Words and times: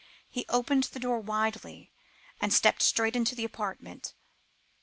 He 0.31 0.47
opened 0.49 0.85
the 0.85 0.99
door 0.99 1.19
widely, 1.19 1.91
and 2.41 2.51
stepped 2.51 2.81
straight 2.81 3.15
into 3.15 3.35
the 3.35 3.45
apartment. 3.45 4.15